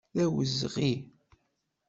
[0.15, 0.93] D awezɣi.